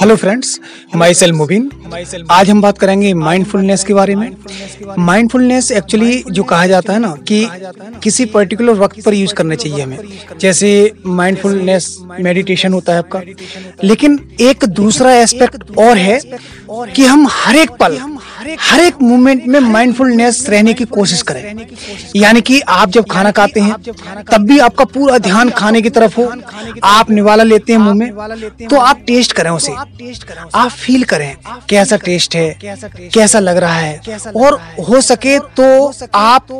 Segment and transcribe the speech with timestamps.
[0.00, 0.60] Hello friends
[0.96, 1.70] myself Mubin
[2.30, 4.30] आज हम बात करेंगे माइंडफुलनेस के बारे में।
[4.98, 7.46] माइंडफुलनेस एक्चुअली जो कहा जाता है ना कि
[8.02, 9.98] किसी पर्टिकुलर वक्त पर यूज़ करना चाहिए हमें।
[10.40, 13.20] जैसे माइंडफुलनेस मेडिटेशन होता है आपका।
[13.84, 16.20] लेकिन एक दूसरा एस्पेक्ट और है
[16.68, 17.98] कि हम हर एक पल
[18.60, 21.66] हर एक मोमेंट में माइंडफुलनेस रहने की कोशिश करें।
[22.16, 23.74] यानी कि आप जब खाना खाते हैं,
[24.22, 26.30] तब भी आपका पूरा ध्यान खाने की तरफ़ हो।
[26.84, 29.72] आप निवाला लेते हैं मुँह में तो आप टेस्ट करें उसे।
[30.54, 31.36] आप फील करें
[31.68, 32.58] कैसा टेस्ट है,
[33.14, 36.52] कैसा लग रहा है। और हो सके तो आप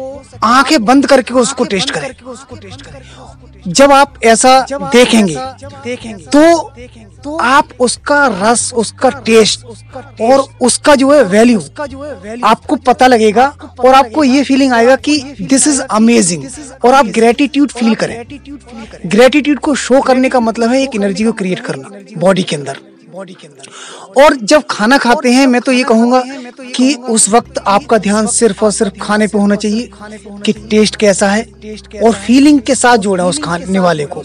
[0.44, 2.10] आँखें बंद करके उसको टेस्ट करें।
[3.68, 5.34] जब आप ऐसा देखेंगे
[6.28, 6.42] तो
[7.24, 9.64] तो आप उसका रस, उसका टेस्ट
[10.22, 11.60] और उसका जो है वैल्यू
[12.44, 13.46] आपको पता लगेगा
[13.80, 16.44] और आपको ये फीलिंग आएगा कि दिस इज़ अमेजिंग
[16.84, 18.16] और आप ग्रेटिट्यूड फील करें।
[19.06, 22.78] ग्रेटिट्यूड को शो करने का मतलब है एक एनर्जी को क्रिएट करना बॉडी के अंदर।
[23.14, 26.22] बॉडी के अंदर। और जब खाना खाते हैं, मैं तो ये कहूँगा
[26.76, 29.90] कि उस वक्त आपका ध्यान सिर्फ़ और सिर्फ़ खाने पे होना चाहिए
[30.46, 31.42] कि टेस्ट कैसा है
[32.02, 34.22] और फीलिंग के साथ जोड़ा उस खाने वाले को।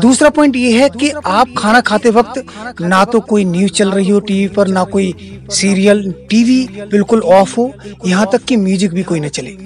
[0.00, 4.10] दूसरा पॉइंट ये है कि आप खाना खाते वक्त ना तो कोई न्यूज़ चल रही
[4.10, 7.72] हो टीवी पर, ना कोई सीरियल टीवी बिल्कुल ऑफ़ हो,
[8.06, 9.56] यहाँ तक कि म्यूज़िक भी कोई न चले।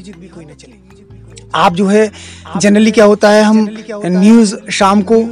[1.55, 2.11] आप जो है
[2.57, 3.69] जनरली क्या होता है, हम
[4.07, 5.23] न्यूज़ शाम को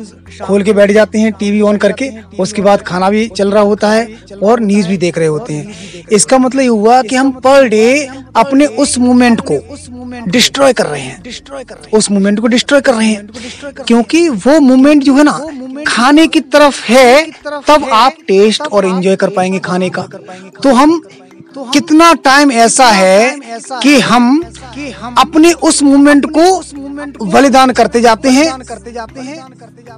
[0.45, 3.91] खोल के बैठ जाते हैं टीवी ऑन करके, उसके बाद खाना भी चल रहा होता
[3.91, 7.69] है और न्यूज़ भी देख रहे होते हैं। इसका मतलब ये हुआ कि हम पर
[7.69, 9.59] डे अपने उस मोमेंट को
[10.28, 11.22] डिस्ट्रॉय कर रहे हैं।
[11.94, 13.28] उस मोमेंट को डिस्ट्रॉय कर रहे हैं।
[13.87, 15.39] क्योंकि वो मोमेंट जो है ना,
[15.87, 17.31] खाने की तरफ़ है,
[17.69, 20.03] तब आप टेस्ट और एंजॉय कर पाएँगे खाने का।
[20.62, 21.00] तो हम
[21.57, 23.39] कितना टाइम ऐसा है
[23.83, 24.43] कि हम
[25.19, 28.51] अपने उस मूवमेंट को बलिदान करते जाते हैं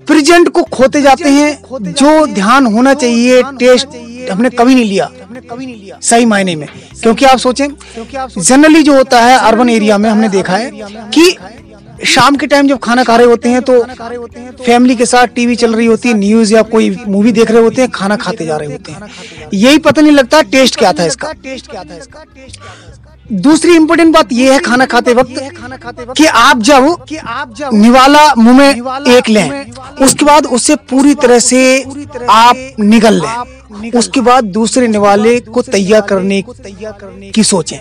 [0.07, 3.97] प्रेजेंट को खोते जाते हैं, जो ध्यान होना चाहिए टेस्ट
[4.31, 5.11] हमने कभी नहीं लिया
[5.51, 6.67] कभी नहीं लिया सही मायने में।
[7.03, 7.69] क्योंकि आप सोचें
[8.39, 10.71] जनरली जो होता है अर्बन एरिया में हमने देखा है
[11.15, 11.31] कि
[12.07, 13.83] शाम के टाइम जब खाना खा रहे होते हैं तो
[14.65, 17.83] फैमिली के साथ टीवी चल रही होती है न्यूज़ या कोई मूवी देख रहे होते
[17.83, 21.33] हैं, खाना खाते जा रहे होते हैं। यही पता नहीं लगता टेस्ट क्या था इसका।
[21.35, 22.25] टेस्ट क्या था इसका
[23.31, 25.35] दूसरी इम्पोर्टेंट बात यह है खाना खाते वक्त
[26.17, 29.73] कि आप जब कि आप जब निवाला मुँह में एक लें,
[30.03, 31.61] उसके बाद उसे पूरी तरह से
[32.31, 36.43] आप निगल लें, उसके बाद दूसरे निवाले को तैयार करने
[37.35, 37.79] की सोचें।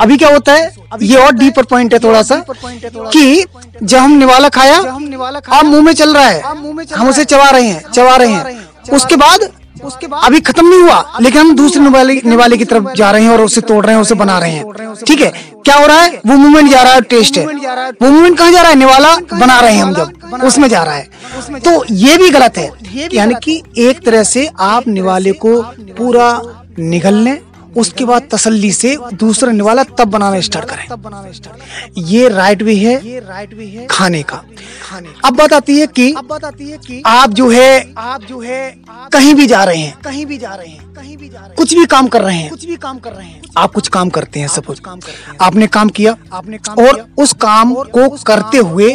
[0.00, 0.70] अभी क्या होता है?
[1.02, 3.44] ये और डीपर पॉइंट है थोड़ा सा कि
[3.82, 6.40] जब हम निवाला खाया अब मुँह में चल रहा है
[6.94, 9.48] हम उसे चबा रहे हैं चबा रहे हैं। उसके बाद
[9.84, 13.22] उसके बाद अभी खत्म नहीं हुआ लेकिन हम दूसरे निवाले निवाले की तरफ़ जा रहे
[13.22, 15.28] हैं और उसे तोड़ रहे हैं उसे बना रहे हैं। ठीक है?
[15.64, 16.20] क्या हो रहा है?
[16.26, 18.76] वो मूवमेंट जा रहा है टेस्ट है। वो मूवमेंट कहाँ जा रहा है?
[18.78, 19.82] निवाला बना रहे हैं?
[19.82, 22.70] हम जब। उसमें जा रहा है। तो ये भी गलत है।
[23.14, 25.60] यानी कि एक तरह से आप निवाले को
[25.98, 26.30] पूरा
[26.78, 27.38] निगल लें
[27.76, 33.18] उसके बाद तसल्ली से दूसरा निवाला तब बनाना स्टार्ट करें। ये राइट वे है ये
[33.20, 34.42] राइट वे है खाने का।
[35.24, 38.40] अब बात आती है कि अब बात आती है कि आप जो है आप जो
[38.40, 38.74] है
[39.12, 41.56] कहीं भी जा रहे हैं कहीं भी जा रहे हैं कहीं भी जा रहे हैं
[41.56, 44.10] कुछ भी काम कर रहे हैं कुछ भी काम कर रहे हैं आप कुछ काम
[44.10, 44.80] करते हैं सपोज़
[45.40, 48.92] आपने काम किया आपने और उस काम को करते हुए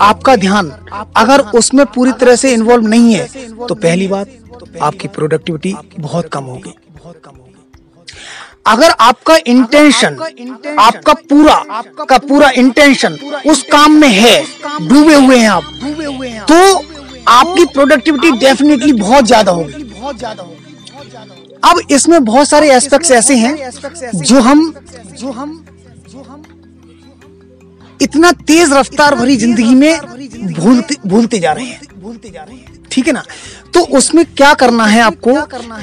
[0.00, 0.70] आपका ध्यान,
[1.16, 3.26] अगर उसमें पूरी तरह से इन्वॉल्व नहीं है
[3.66, 4.28] तो पहली बात,
[4.82, 7.47] आपकी प्रोडक्टिविटी बहुत कम होगी बहुत कम होगी।
[8.68, 10.18] अगर आपका इंटेंशन
[10.80, 14.40] आपका पूरा का पूरा इंटेंशन उस काम में है
[14.88, 16.58] डूबे हुए हैं आप डूबे हुए हैं तो
[17.30, 20.56] आपकी प्रोडक्टिविटी डेफिनेटली बहुत ज़्यादा होगी। बहुत ज़्यादा होगी
[21.64, 23.70] अब इसमें बहुत सारे एस्पेक्ट्स ऐसे हैं
[24.14, 24.72] जो हम
[25.12, 25.64] जो हम
[26.08, 26.42] जो हम
[28.00, 30.00] इतना तेज रफ्तार भरी ज़िंदगी में
[30.54, 33.22] भूलते भूलते जा रहे हैं। भूलते जा रहे हैं। ठीक है ना?
[33.74, 35.34] तो उसमें क्या करना है आपको?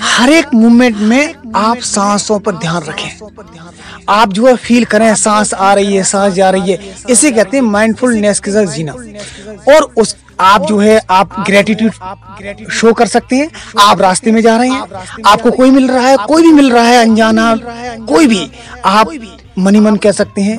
[0.01, 3.19] हर एक मूवमेंट में आप सांसों पर ध्यान रखें।
[4.09, 7.57] आप जो है फील करें, सांस आ रही है, सांस जा रही है। इसे कहते
[7.57, 8.91] हैं माइंडफुलनेस के साथ जीना।
[9.75, 11.91] और उस, आप जो है, आप ग्रेटिट्यूड
[12.71, 13.49] शो कर सकते हैं।
[13.79, 14.83] आप रास्ते में जा रहे हैं।
[15.25, 17.55] आपको कोई मिल रहा है, कोई भी मिल रहा है, अनजाना,
[18.05, 18.51] कोई भी।
[18.85, 19.07] आप
[19.57, 20.57] मनी मन कह सकते हैं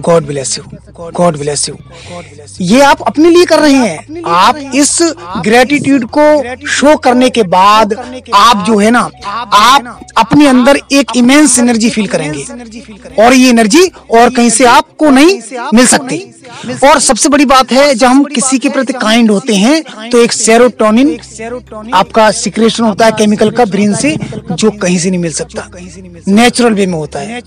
[0.00, 0.64] God bless you
[1.12, 1.74] God bless you
[2.60, 4.98] ये आप अपने लिए कर रहे हैं। आप इस
[5.44, 7.94] ग्रेटिट्यूड को शो करने के बाद
[8.34, 12.44] आप जो है ना, आप अपने अंदर एक इमेंस एनर्जी फील करेंगे।
[13.18, 15.40] और ये एनर्जी और कहीं से आपको नहीं
[15.74, 16.18] मिल सकती।
[16.84, 20.32] और सबसे बड़ी बात है जब हम किसी के प्रति काइंड होते हैं तो एक
[20.32, 24.16] सेरोटोनिन आपका सिक्रेशन होता है केमिकल का ब्रेन से
[24.52, 25.68] जो कहीं से नहीं मिल सकता।
[26.28, 27.40] नेचुरल वे में होता है।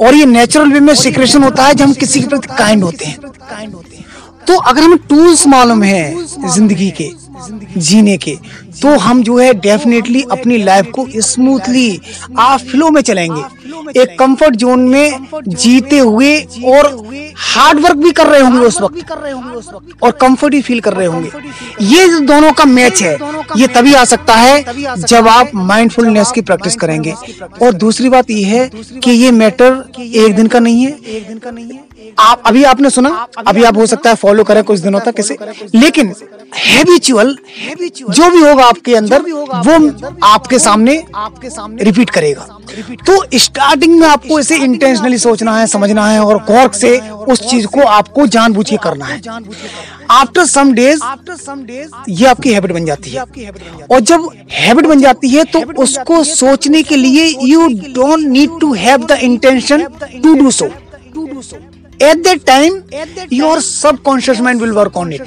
[0.00, 3.04] और ये नेचुरल वे में सिक्रेशन होता है जब हम किसी के प्रति काइंड होते
[3.04, 3.18] हैं।
[4.46, 7.10] तो अगर हमें टूल्स मालूम है ज़िंदगी के
[7.78, 8.36] जीने के
[8.82, 12.00] तो हम जो है डेफिनेटली अपनी लाइफ को स्मूथली
[12.38, 16.86] आप फ्लो में चलेंगे एक कंफर्ट जोन में जीते हुए और
[17.36, 21.30] हार्ड वर्क भी कर रहे होंगे उस वक्त। और कंफर्ट भी फील कर रहे होंगे।
[21.82, 23.16] ये दोनों का मैच है।
[23.56, 24.64] ये तभी आ सकता है
[24.98, 27.14] जब आप माइंडफुलनेस की प्रैक्टिस करेंगे।
[27.62, 28.70] और दूसरी बात ये है
[29.04, 31.84] कि ये मैटर एक दिन का नहीं है। एक दिन का नहीं है
[32.18, 33.08] आप, अभी आपने सुना?
[33.46, 35.36] अभी आप हो सकता है फॉलो करें कुछ दिनों तक इसे।
[35.74, 36.14] लेकिन
[36.56, 37.36] हैबिचुअल
[38.10, 39.22] जो भी होगा आपके अंदर
[39.66, 39.86] वो
[40.24, 42.46] आपके सामने आपके सामने रिपीट करेगा।
[43.06, 46.98] तो स्टार्टिंग में आपको इसे इंटेंशनली सोचना है समझना है और गौर से
[47.28, 49.20] उस चीज़ को आपको जानबूझ के करना है।
[50.10, 53.24] After some days after some days ये आपकी हैबिट बन जाती है।
[53.90, 58.72] और जब हैबिट बन जाती है तो उसको सोचने के लिए you don't need to
[58.74, 59.86] have the intention
[60.22, 60.66] to do so
[61.14, 61.56] to do so
[62.04, 62.74] at that time
[63.34, 65.22] your subconscious mind will work on it.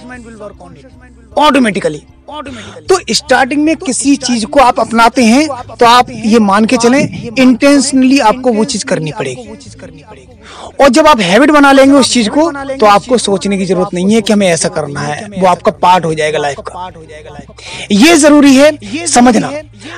[1.37, 2.01] Automatically
[2.89, 7.29] तो स्टार्टिंग में किसी चीज़ को आप अपनाते हैं तो आप ये मान के चलें
[7.39, 9.47] इंटेंशनली आपको वो चीज़ करनी पड़ेगी।
[10.81, 14.13] और जब आप हैबिट बना लेंगे उस चीज़ को तो आपको सोचने की ज़रूरत नहीं
[14.13, 16.89] है कि हमें ऐसा करना है। वो आपका पार्ट हो जाएगा लाइफ का।
[17.91, 19.47] ये ज़रूरी है समझना।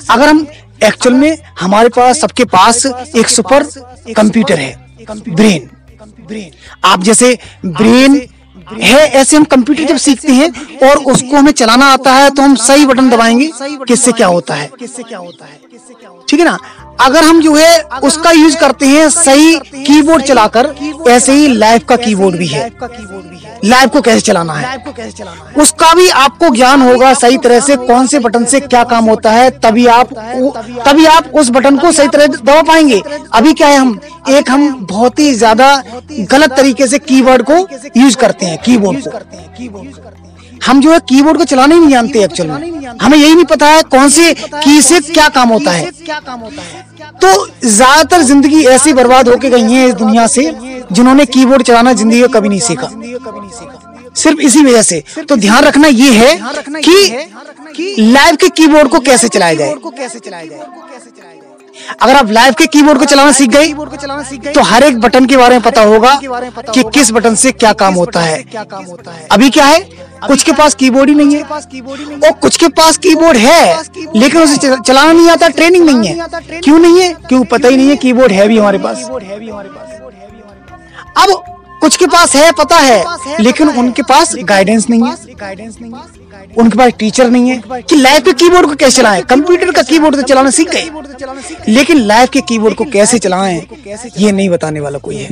[0.09, 0.45] अगर हम
[0.83, 2.85] एक्चुअल में हमारे पास सबके पास
[3.15, 3.63] एक सुपर
[4.15, 4.73] कंप्यूटर है
[5.29, 5.69] ब्रेन
[6.27, 6.51] ब्रेन
[6.85, 8.21] आप जैसे ब्रेन
[8.81, 10.49] है ऐसे हम कंप्यूटर जब सीखते हैं
[10.89, 13.49] और उसको हमें चलाना आता है तो हम सही बटन दबाएँगे,
[13.87, 14.71] किससे क्या होता है?
[14.79, 15.59] किससे क्या होता है?
[16.29, 16.57] ठीक है ना?
[17.01, 20.73] अगर हम जो है उसका यूज़ करते हैं सही कीबोर्ड चलाकर
[21.09, 22.69] ऐसे ही लाइफ का कीबोर्ड भी है।
[23.65, 24.77] लाइव को कैसे चलाना है?
[25.57, 29.31] उसका भी आपको ज्ञान होगा सही तरह से कौन से बटन से क्या काम होता
[29.31, 30.13] है तभी आप
[30.87, 33.01] तभी आप उस बटन को सही तरह दबा पाएँगे।
[33.33, 33.99] अभी क्या है हम
[34.29, 35.75] एक हम बहुत ही ज़्यादा
[36.31, 37.67] गलत तरीके से कीवर्ड को
[37.97, 40.30] यूज़ करते हैं कीबोर्ड को।
[40.61, 43.67] हम जो है कीबोर्ड को चलाना ही नहीं जानते एक्चुअल में। हमें यही नहीं पता
[43.67, 45.91] है कौन से की से क्या काम होता है।
[47.21, 47.29] तो
[47.65, 50.43] ज़्यादातर ज़िंदगी ऐसी बर्बाद होके गई है इस दुनिया से
[50.91, 52.89] जिन्होंने कीबोर्ड चलाना ज़िंदगी कभी नहीं सीखा।
[54.15, 56.35] सिर्फ़ इसी वजह से। तो ध्यान रखना ये है
[56.79, 60.59] कि लाइव के कीबोर्ड को कैसे चलाया जाए। कैसे चलाया जाए।
[62.01, 65.55] अगर आप लाइव के कीबोर्ड को चलाना सीख गए तो हर एक बटन के बारे
[65.55, 68.43] में पता होगा कि किस बटन से क्या काम होता है।
[69.31, 69.79] अभी क्या है?
[70.27, 73.81] कुछ के पास कीबोर्ड ही नहीं है। और कुछ के पास कीबोर्ड है
[74.15, 77.13] लेकिन उसे चलाना नहीं आता ट्रेनिंग नहीं है। क्यों नहीं है?
[77.29, 79.09] क्यों पता ही नहीं है कीबोर्ड है भी हमारे पास।
[81.17, 81.43] अब
[81.81, 83.03] कुछ के पास है पता है
[83.39, 87.95] लेकिन उनके पास गाइडेंस नहीं है। गाइडेंस नहीं है। उनके पास टीचर नहीं है। कि
[87.95, 89.21] लाइव के कीबोर्ड को कैसे चलाएँ?
[89.21, 90.89] कंप्यूटर का कीबोर्ड तो चलाना सीख गए।
[91.67, 93.61] लेकिन लाइव के कीबोर्ड को कैसे चलाएँ?
[94.17, 95.29] ये नहीं बताने वाला कोई है।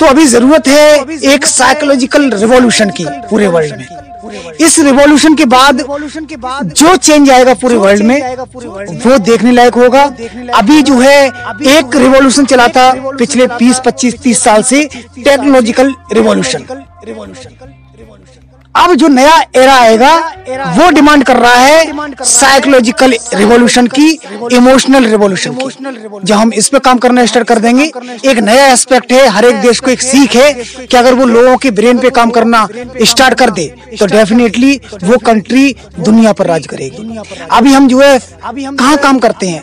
[0.00, 3.86] तो अभी ज़रूरत है एक साइकोलॉजिकल रिवॉल्यूशन की पूरे वर्ल्ड में।
[4.60, 5.80] इस रिवॉल्यूशन के बाद
[6.72, 8.36] जो चेंज आएगा पूरे वर्ल्ड में
[9.04, 10.02] वो देखने लायक होगा।
[10.54, 11.26] अभी जो है
[11.68, 14.84] एक रिवॉल्यूशन चला था पिछले 20, 25, 30 साल से
[15.16, 16.66] टेक्नोलॉजिकल रिवॉल्यूशन
[17.06, 17.83] रिवॉल्यूशन
[18.74, 20.16] अब जो नया एरा आएगा,
[20.76, 24.08] वो डिमांड कर रहा है साइकोलॉजिकल रिवॉल्यूशन की
[24.52, 25.68] इमोशनल रिवॉल्यूशन की
[26.24, 27.84] जब हम इस पे काम करना स्टार्ट कर देंगे।
[28.24, 31.56] एक नया एस्पेक्ट है, हर एक देश को एक सीख है कि अगर वो लोगों
[31.56, 32.66] के ब्रेन पे काम करना
[33.04, 33.66] स्टार्ट कर दे
[33.98, 34.74] तो डेफिनेटली
[35.04, 37.18] वो कंट्री दुनिया पर राज करेगी।
[37.50, 39.62] अभी हम जो है, कहाँ काम करते हैं?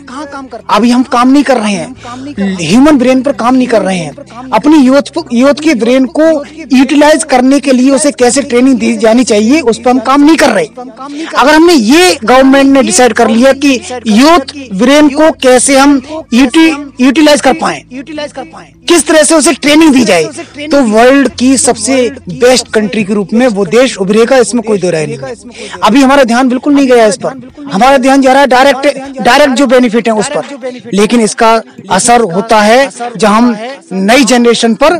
[0.70, 4.50] अभी हम काम नहीं कर रहे हैं। ह्यूमन ब्रेन पर काम नहीं कर रहे हैं।
[4.52, 6.32] अपनी यूथ यूथ के ब्रेन को
[6.72, 10.36] यूटिलाइज करने के लिए उसे कैसे ट्रेनिंग दी जानी चाहिए, उस पर हम काम नहीं
[10.36, 13.74] कर रहे। अगर हमने ये गवर्नमेंट ने डिसाइड कर लिया कि
[14.08, 16.00] यूथ ब्रेन को कैसे हम
[16.34, 20.24] यूटिलाइज कर पाए यूटिलाइज कर पाए, किस तरह से उसे ट्रेनिंग दी जाए
[20.68, 21.96] तो वर्ल्ड की सबसे
[22.30, 25.18] बेस्ट कंट्री के रूप में वो देश उभरेगा, इसमें कोई दो राय नहीं।
[25.82, 27.40] अभी हमारा ध्यान बिल्कुल नहीं गया इस पर।
[27.72, 31.52] हमारा ध्यान जा रहा है डायरेक्ट डायरेक्ट जो बेनिफिट है उस पर। लेकिन इसका
[31.90, 33.54] असर होता है जब हम
[33.92, 34.98] नई जनरेशन पर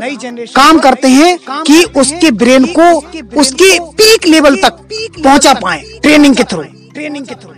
[0.55, 2.91] काम करते हैं कि उसके ब्रेन को,
[3.39, 4.79] उसके पीक लेवल तक
[5.23, 6.61] पहुँचा पाए ट्रेनिंग के थ्रू
[6.93, 7.51] ट्रेनिंग के थ्रू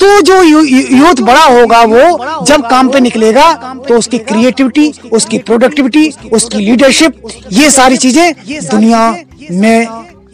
[0.00, 3.52] तो जो यूथ बड़ा होगा वो जब काम पे निकलेगा
[3.88, 7.20] तो उसकी क्रिएटिविटी उसकी प्रोडक्टिविटी उसकी लीडरशिप
[7.52, 8.32] ये सारी चीज़ें
[8.70, 9.10] दुनिया
[9.52, 9.86] में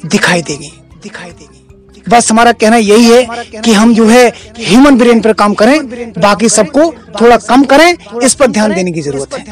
[0.06, 0.70] दिखाई देगी।
[1.02, 5.54] दिखाई देगी। बस हमारा कहना यही है कि हम जो है ह्यूमन ब्रेन पर काम
[5.54, 9.44] करें बाकी सबको थोड़ा कम करें इस पर ध्यान देने की ज़रूरत है।